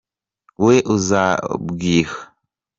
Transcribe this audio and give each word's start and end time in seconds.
we 0.65 0.75
uzabwiha”. 0.95 2.15